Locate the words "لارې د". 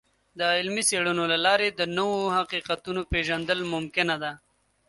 1.45-1.81